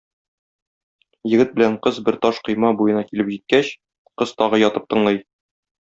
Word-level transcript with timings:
Егет 1.33 1.53
белән 1.59 1.75
кыз 1.89 1.99
бер 2.09 2.17
таш 2.25 2.39
койма 2.49 2.73
буена 2.81 3.05
килеп 3.13 3.31
җиткәч, 3.37 3.71
кыз 4.23 4.35
тагы 4.43 4.63
ятып 4.67 4.93
тыңлый. 4.95 5.23